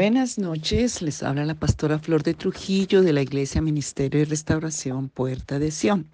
[0.00, 5.08] Buenas noches, les habla la pastora Flor de Trujillo de la Iglesia Ministerio de Restauración
[5.08, 6.06] Puerta de Sion.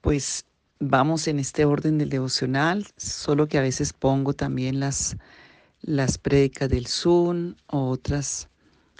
[0.00, 0.44] Pues
[0.78, 5.16] vamos en este orden del devocional, solo que a veces pongo también las,
[5.82, 8.48] las prédicas del Zoom o otras,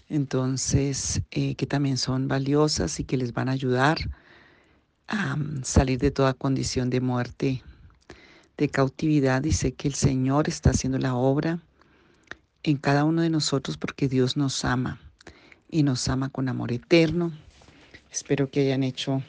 [0.08, 3.98] entonces, eh, que también son valiosas y que les van a ayudar
[5.06, 7.62] a mm, salir de toda condición de muerte,
[8.56, 9.44] de cautividad.
[9.44, 11.60] Sé que el Señor está haciendo la obra
[12.64, 14.98] en cada uno de nosotros porque Dios nos ama
[15.70, 17.30] y nos ama con amor eterno.
[18.10, 19.22] Espero que hayan hecho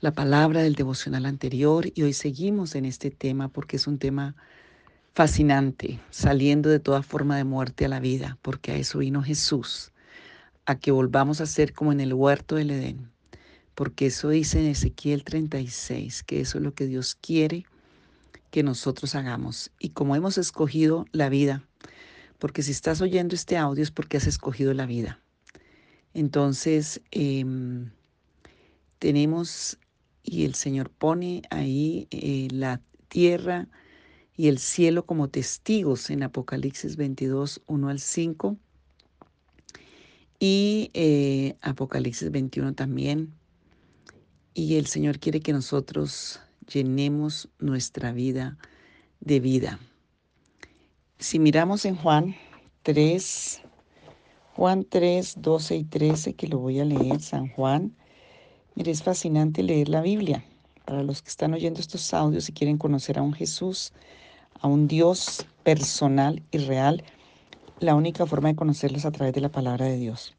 [0.00, 4.34] la palabra del devocional anterior y hoy seguimos en este tema porque es un tema
[5.12, 9.92] fascinante, saliendo de toda forma de muerte a la vida, porque a eso vino Jesús,
[10.64, 13.10] a que volvamos a ser como en el huerto del Edén,
[13.74, 17.66] porque eso dice en Ezequiel 36, que eso es lo que Dios quiere
[18.50, 19.70] que nosotros hagamos.
[19.78, 21.62] Y como hemos escogido la vida,
[22.38, 25.20] porque si estás oyendo este audio es porque has escogido la vida.
[26.14, 27.90] Entonces, em,
[28.98, 29.78] tenemos,
[30.22, 33.68] y el Señor pone ahí eh, la tierra
[34.36, 38.56] y el cielo como testigos en Apocalipsis 22, 1 al 5.
[40.38, 43.32] Y eh, Apocalipsis 21 también.
[44.54, 46.40] Y el Señor quiere que nosotros
[46.72, 48.56] llenemos nuestra vida
[49.20, 49.78] de vida.
[51.18, 52.34] Si miramos en Juan
[52.82, 53.62] 3,
[54.56, 57.94] Juan 3, 12 y 13, que lo voy a leer, San Juan,
[58.74, 60.44] mire, es fascinante leer la Biblia.
[60.84, 63.92] Para los que están oyendo estos audios y quieren conocer a un Jesús,
[64.60, 67.04] a un Dios personal y real,
[67.80, 70.34] la única forma de conocerlos es a través de la palabra de Dios.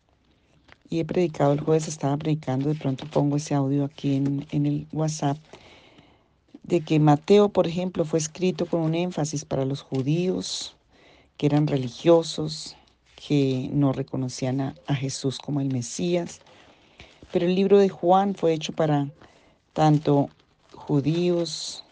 [0.90, 4.66] Y he predicado, el jueves estaba predicando, de pronto pongo ese audio aquí en, en
[4.66, 5.38] el WhatsApp
[6.68, 10.76] de que Mateo, por ejemplo, fue escrito con un énfasis para los judíos
[11.38, 12.76] que eran religiosos,
[13.16, 16.40] que no reconocían a, Jesús como el Mesías.
[17.32, 19.10] Pero el libro de Juan fue hecho para
[19.74, 20.30] tanto
[20.74, 21.84] judíos,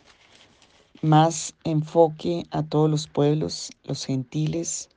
[1.02, 4.90] más enfoque a todos los pueblos, los gentiles,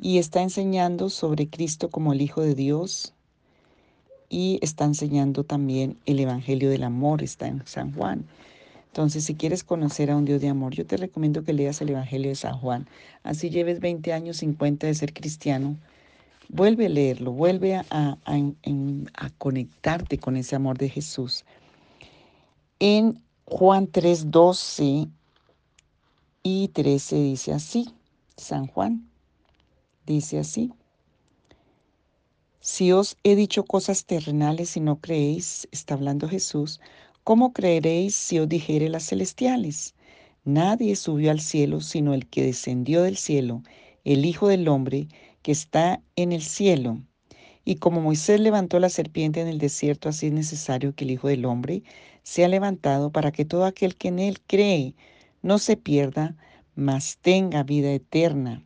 [0.00, 3.12] y está enseñando sobre Cristo como el Hijo de Dios,
[4.28, 8.26] y está enseñando también el Evangelio del Amor, está en San Juan.
[8.94, 11.88] Entonces, si quieres conocer a un Dios de amor, yo te recomiendo que leas el
[11.90, 12.86] Evangelio de San Juan.
[13.24, 15.76] Así lleves 20 años, 50 de ser cristiano.
[16.48, 18.18] Vuelve a leerlo, vuelve a,
[19.38, 21.44] conectarte con ese amor de Jesús.
[22.78, 25.08] En Juan 3, 12
[26.44, 27.90] y 13 dice así,
[28.36, 29.10] San Juan
[30.06, 30.72] dice así.
[32.60, 36.80] Si os he dicho cosas terrenales y no creéis, está hablando Jesús,
[37.24, 39.94] ¿Cómo creeréis si os dijere las celestiales?
[40.44, 43.62] Nadie subió al cielo sino el que descendió del cielo,
[44.04, 45.08] el Hijo del Hombre
[45.40, 47.00] que está en el cielo.
[47.64, 51.28] Y como Moisés levantó la serpiente en el desierto, así es necesario que el Hijo
[51.28, 51.82] del Hombre
[52.22, 54.94] sea levantado para que todo aquel que en él cree
[55.40, 56.36] no se pierda,
[56.74, 58.62] mas tenga vida eterna.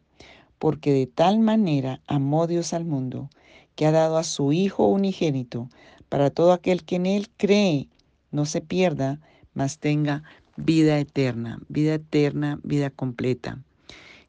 [0.59, 3.31] Porque de tal manera amó Dios al mundo,
[3.77, 5.69] que ha dado a su Hijo unigénito,
[6.09, 7.87] para todo aquel que en él cree
[8.31, 9.21] no se pierda,
[9.55, 10.23] mas tenga
[10.57, 13.63] vida eterna, vida eterna, vida completa.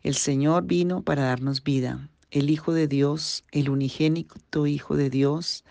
[0.03, 5.65] El Señor vino para darnos vida, el Hijo de Dios, el unigénito Hijo de Dios,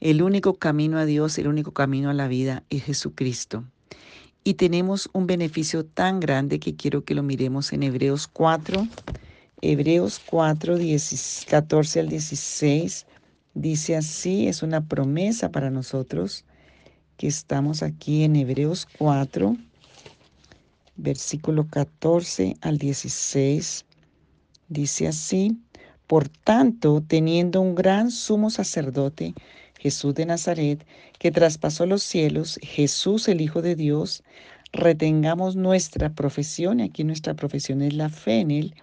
[0.00, 3.64] el único camino a Dios, el único camino a la vida es Jesucristo.
[4.42, 8.88] Y tenemos un beneficio tan grande que quiero que lo miremos en Hebreos 4,
[9.60, 10.78] Hebreos 4,
[11.48, 13.06] 14 al 16.
[13.52, 16.46] Dice así, es una promesa para nosotros
[17.20, 19.54] que estamos aquí en Hebreos 4,
[20.96, 23.84] versículo 14 al 16.
[24.70, 25.58] Dice así,
[26.06, 29.34] por tanto, teniendo un gran sumo sacerdote,
[29.78, 30.86] Jesús de Nazaret,
[31.18, 34.22] que traspasó los cielos, Jesús el Hijo de Dios,
[34.72, 38.74] retengamos nuestra profesión, y aquí nuestra profesión es la fe en Él,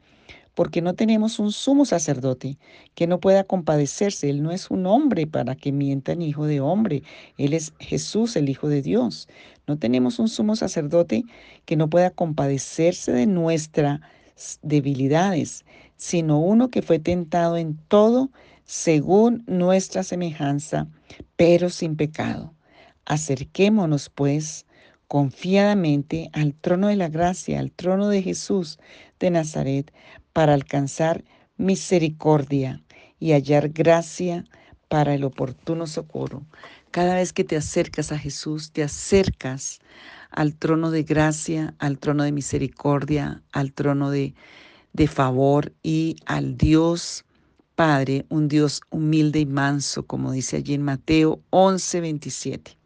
[0.57, 2.57] porque no tenemos un sumo sacerdote
[2.95, 4.27] que no pueda compadecerse.
[4.27, 7.03] Él no es un hombre para que mienta ni hijo de hombre.
[7.37, 9.29] Él es Jesús, el Hijo de Dios.
[9.67, 11.25] No tenemos un sumo sacerdote
[11.65, 14.01] que no pueda compadecerse de nuestras
[14.63, 15.63] debilidades,
[15.95, 18.31] sino uno que fue tentado en todo
[18.65, 20.87] según nuestra semejanza,
[21.35, 22.51] pero sin pecado.
[23.05, 24.65] Acerquémonos, pues,
[25.07, 28.79] confiadamente al trono de la gracia, al trono de Jesús
[29.19, 29.93] de Nazaret,
[30.37, 31.23] para alcanzar
[31.57, 32.83] misericordia
[33.19, 34.45] y hallar gracia
[34.87, 36.45] para el oportuno socorro.
[36.91, 39.79] Cada vez que te acercas a Jesús, te acercas
[40.29, 44.35] al trono de gracia, al trono de misericordia, al trono de,
[44.93, 47.25] de favor y al Dios
[47.73, 52.76] Padre, un Dios humilde y manso, como dice allí en Mateo 11, 27.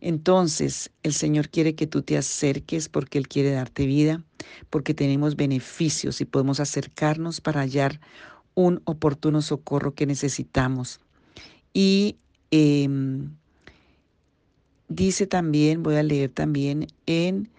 [0.00, 4.22] Entonces, el Señor quiere que tú te acerques porque Él quiere darte vida,
[4.70, 8.00] porque tenemos beneficios y podemos acercarnos para hallar
[8.54, 11.00] un oportuno socorro que necesitamos.
[11.74, 12.16] Y
[12.50, 13.30] em,
[14.88, 17.50] dice también, voy a leer también en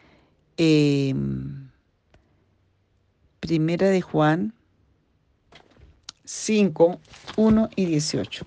[0.58, 1.70] em,
[3.40, 4.54] Primera de Juan
[6.26, 7.00] 5,
[7.38, 8.46] 1 y 18.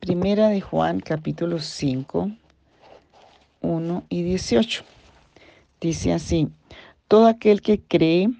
[0.00, 2.30] Primera de Juan capítulo 5,
[3.66, 4.84] 1 y 18.
[5.80, 6.48] Dice así,
[7.08, 8.30] todo aquel que cree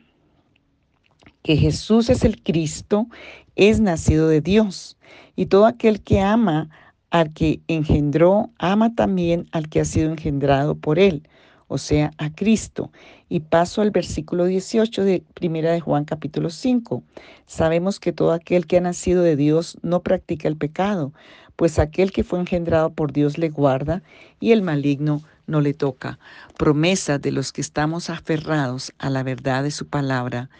[1.42, 3.06] que Jesús es el Cristo
[3.54, 4.96] es nacido de Dios,
[5.34, 6.68] y todo aquel que ama
[7.10, 11.22] al que engendró, ama también al que ha sido engendrado por él
[11.68, 12.90] o sea, a Cristo.
[13.28, 17.02] Y paso al versículo 18 de Primera de Juan capítulo 5.
[17.46, 21.12] Sabemos que todo aquel que ha nacido de Dios no practica el pecado,
[21.56, 24.02] pues aquel que fue engendrado por Dios le guarda
[24.40, 26.18] y el maligno no le toca.
[26.56, 30.50] Promesa de los que estamos aferrados a la verdad de su palabra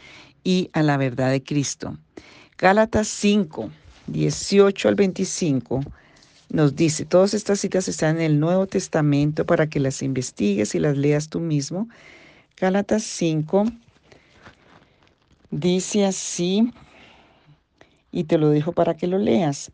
[0.43, 1.99] y a la verdad de Cristo.
[2.59, 3.71] Gálatas 5,
[4.07, 5.81] 18 al 25
[6.49, 10.79] nos dice, todas estas citas están en el Nuevo Testamento para que las investigues y
[10.79, 11.89] las leas tú mismo.
[12.57, 13.65] Gálatas 5
[15.51, 16.73] dice así,
[18.13, 19.71] y te lo dejo para que lo leas.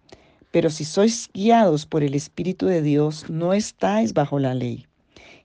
[0.51, 4.87] Pero si sois guiados por el Espíritu de Dios, no estáis bajo la ley.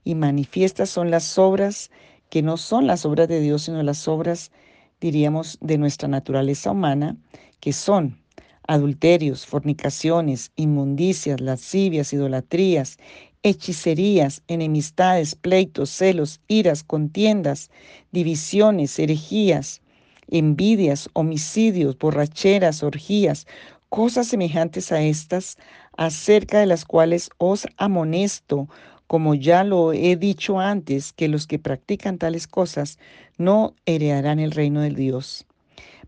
[0.03, 1.91] Y manifiestas son las obras
[2.29, 4.51] que no son las obras de Dios, sino las obras,
[4.99, 7.15] diríamos, de nuestra naturaleza humana,
[7.59, 8.17] que son
[8.67, 12.97] adulterios, fornicaciones, inmundicias, lascivias, idolatrías,
[13.43, 17.71] hechicerías, enemistades, pleitos, celos, iras, contiendas,
[18.11, 19.81] divisiones, herejías,
[20.29, 23.47] envidias, homicidios, borracheras, orgías,
[23.89, 25.57] cosas semejantes a estas,
[25.97, 28.69] acerca de las cuales os amonesto,
[29.07, 32.99] como ya lo he dicho antes, que los que practican tales cosas
[33.37, 35.46] no heredarán el reino de Dios.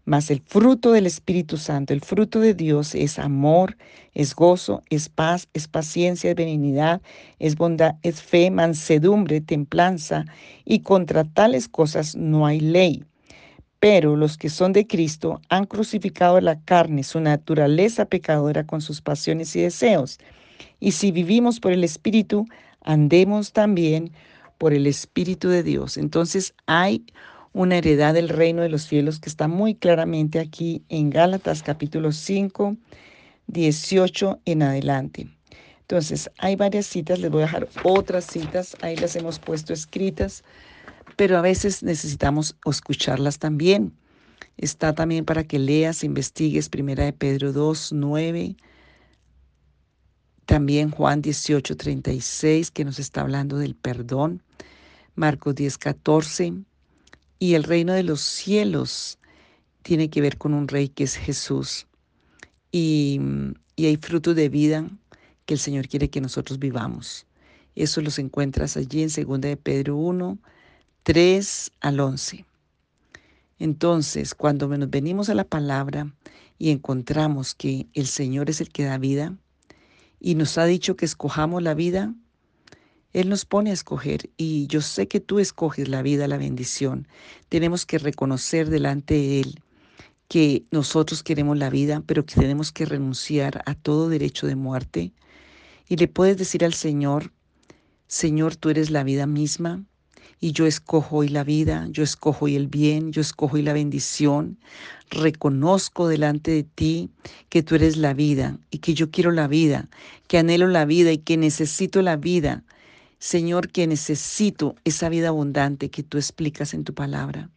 [0.09, 3.77] Mas el fruto del Espíritu Santo, el fruto de Dios es amor,
[4.15, 6.99] es gozo, es paz, es paciencia, es benignidad,
[7.37, 10.25] es bondad, es fe, mansedumbre, templanza,
[10.65, 13.05] y contra tales cosas no hay ley.
[13.79, 19.01] Pero los que son de Cristo han crucificado la carne, su naturaleza pecadora con sus
[19.01, 20.17] pasiones y deseos.
[20.79, 22.47] Y si vivimos por el Espíritu,
[22.81, 24.11] andemos también
[24.57, 25.97] por el Espíritu de Dios.
[25.97, 27.05] Entonces hay
[27.53, 32.11] una heredad del reino de los cielos que está muy claramente aquí en Gálatas capítulo
[32.11, 32.77] 5,
[33.47, 35.27] 18 en adelante.
[35.81, 40.43] Entonces, hay varias citas, les voy a dejar otras citas, ahí las hemos puesto escritas,
[41.15, 43.93] pero a veces necesitamos escucharlas también.
[44.57, 48.55] Está también para que leas, investigues, primera de Pedro 2, 9,
[50.45, 54.43] también Juan 18, 36, que nos está hablando del perdón,
[55.15, 56.53] Marcos 10, 14,
[57.39, 59.17] y el reino de los cielos
[59.81, 61.87] tiene que ver con un rey que es Jesús.
[62.71, 63.19] Y,
[63.77, 64.85] hay fruto de vida
[65.45, 67.25] que el Señor quiere que nosotros vivamos.
[67.75, 70.37] Eso los encuentras allí en 2 de Pedro 1,
[71.03, 72.45] 3 al 11.
[73.57, 76.13] Entonces, cuando nos venimos a la palabra
[76.57, 79.37] y encontramos que el Señor es el que da vida
[80.19, 82.13] y nos ha dicho que escojamos la vida,
[83.11, 87.07] él nos pone a escoger y yo sé que tú escoges la vida, la bendición.
[87.49, 89.61] Tenemos que reconocer delante de Él
[90.27, 95.11] que nosotros queremos la vida, pero que tenemos que renunciar a todo derecho de muerte.
[95.87, 97.31] Y le puedes decir al Señor,
[98.07, 99.83] Señor, tú eres la vida misma
[100.39, 103.73] y yo escojo hoy la vida, yo escojo hoy el bien, yo escojo hoy la
[103.73, 104.59] bendición.
[105.09, 107.09] Reconozco delante de ti
[107.49, 109.89] que tú eres la vida y que yo quiero la vida,
[110.27, 112.63] que anhelo la vida y que necesito la vida
[113.19, 117.49] Señor, que necesito esa vida abundante que tú explicas en tu palabra,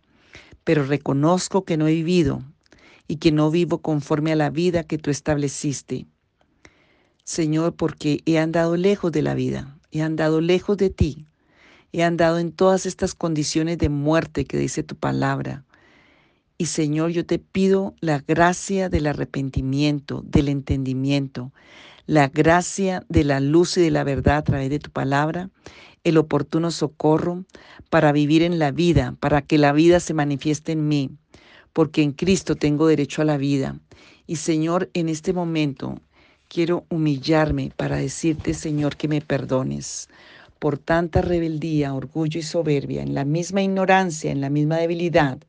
[0.64, 2.42] pero reconozco que no he vivido
[3.06, 6.06] y que no vivo conforme a la vida que tú estableciste.
[7.22, 11.26] Señor, porque he andado lejos de la vida, he andado lejos de ti,
[11.92, 15.64] he andado en todas estas condiciones de muerte que dice tu palabra.
[16.62, 21.50] Y Señor, yo te pido la gracia del arrepentimiento, del entendimiento,
[22.06, 25.50] la gracia de la luz y de la verdad a través de tu palabra,
[26.04, 27.44] el oportuno socorro
[27.90, 31.10] para vivir en la vida, para que la vida se manifieste en mí,
[31.72, 33.80] porque en Cristo tengo derecho a la vida.
[34.28, 35.98] Y Señor, en este momento
[36.46, 40.08] quiero humillarme para decirte, Señor, que me perdones
[40.60, 45.40] por tanta rebeldía, orgullo y soberbia, en la misma ignorancia, en la misma debilidad,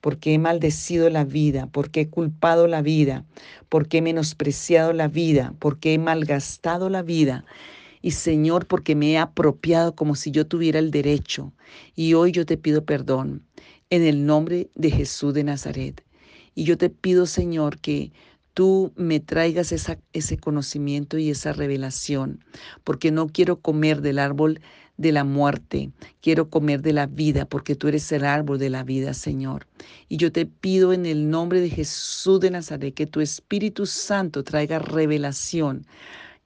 [0.00, 3.24] porque he maldecido la vida, porque he culpado la vida,
[3.68, 7.44] porque he menospreciado la vida, porque he malgastado la vida.
[8.00, 11.52] Y Señor, porque me he apropiado como si yo tuviera el derecho.
[11.96, 13.42] Y hoy yo te pido perdón
[13.90, 16.04] en el nombre de Jesús de Nazaret.
[16.54, 18.12] Y yo te pido, Señor, que
[18.54, 19.72] tú me traigas
[20.12, 22.44] ese conocimiento y esa revelación,
[22.82, 24.60] porque no quiero comer del árbol
[24.98, 25.90] de la muerte,
[26.20, 29.66] quiero comer de la vida, porque tú eres el árbol de la vida, Señor.
[30.08, 34.44] Y yo te pido en el nombre de Jesús de Nazaret que tu Espíritu Santo
[34.44, 35.86] traiga revelación,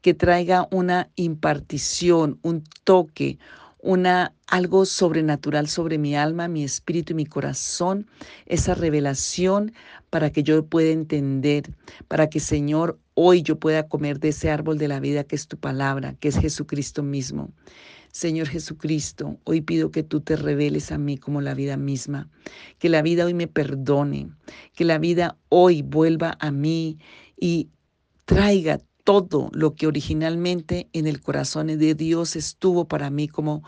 [0.02, 3.38] que traiga una impartición, un toque,
[3.78, 8.06] una algo sobrenatural sobre mi alma, mi espíritu y mi corazón,
[8.46, 9.72] esa revelación
[10.10, 11.70] para que yo pueda entender,
[12.06, 15.48] para que Señor hoy yo pueda comer de ese árbol de la vida que es
[15.48, 17.50] tu palabra, que es Jesucristo mismo.
[18.12, 22.28] Señor Jesucristo, hoy pido que tú te reveles a mí como la vida misma,
[22.78, 24.28] que la vida hoy me perdone,
[24.74, 26.98] que la vida hoy vuelva a mí
[27.40, 27.70] y
[28.26, 33.62] traiga todo lo que originalmente en el corazón de Dios estuvo para mí como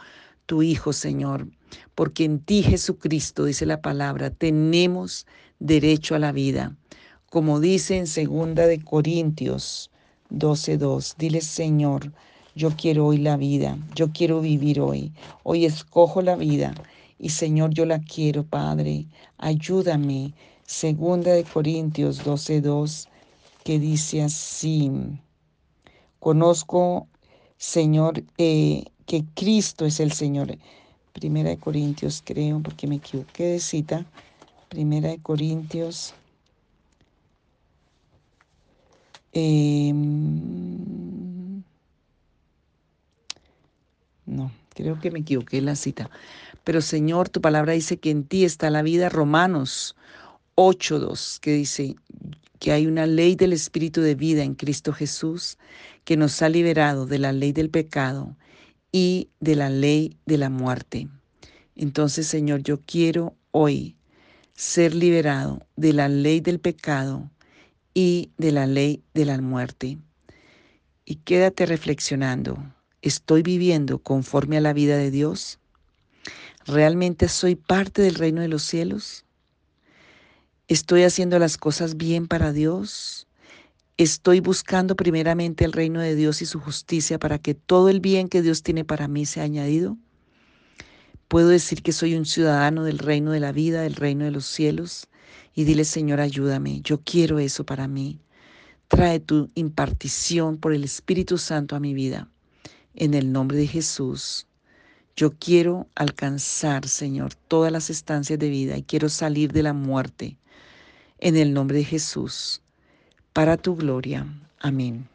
[0.45, 1.49] tu Hijo, Señor.
[1.95, 5.27] Porque en ti, Jesucristo, dice la palabra, tenemos
[5.59, 6.77] derecho a la vida.
[7.31, 9.91] Como dice en segunda de Corintios
[10.29, 12.13] 12:2, dile, Señor,
[12.55, 15.13] yo quiero hoy la vida, yo quiero vivir hoy.
[15.43, 16.75] Hoy escojo la vida
[17.19, 19.07] y Señor, yo la quiero, Padre.
[19.39, 20.35] Ayúdame.
[20.67, 23.09] Segunda de Corintios 12:2
[23.65, 24.91] que dice así:
[26.21, 27.09] Conozco,
[27.57, 30.57] Señor, eh, que Cristo es el Señor.
[31.13, 34.07] Primera de Corintios, creo, porque me equivoqué de cita.
[34.69, 36.15] Primera de Corintios.
[39.33, 39.93] Eh,
[44.35, 46.11] No, creo que me equivoqué en la cita.
[46.65, 49.09] Pero Señor, tu palabra dice que en ti está la vida.
[49.09, 49.95] Romanos
[50.57, 51.95] 8.2, que dice
[52.59, 55.57] que hay una ley del Espíritu de vida en Cristo Jesús
[56.05, 58.37] que nos ha liberado de la ley del pecado
[58.91, 61.07] y de la ley de la muerte.
[61.77, 63.95] Entonces, Señor, yo quiero hoy
[64.55, 67.31] ser liberado de la ley del pecado
[67.95, 69.99] y de la ley de la muerte.
[71.05, 72.74] Y quédate reflexionando.
[73.05, 75.59] ¿Estoy viviendo conforme a la vida de Dios?
[76.65, 79.27] ¿Realmente soy parte del reino de los cielos?
[80.69, 83.27] ¿Estoy haciendo las cosas bien para Dios?
[83.99, 88.31] ¿Estoy buscando primeramente el reino de Dios y su justicia para que todo el bien
[88.31, 89.99] que Dios tiene para mí sea añadido?
[91.29, 94.47] ¿Puedo decir que soy un ciudadano del reino de la vida, del reino de los
[94.47, 95.09] cielos?
[95.55, 98.19] Y dile, Señor, ayúdame, yo quiero eso para mí.
[98.89, 102.31] Trae tu impartición por el Espíritu Santo a mi vida
[102.95, 104.47] en el nombre de Jesús.
[105.17, 110.37] Yo quiero alcanzar, Señor, todas las estancias de vida y quiero salir de la muerte
[111.19, 112.61] en el nombre de Jesús,
[113.33, 114.27] para tu gloria.
[114.61, 115.09] Amén.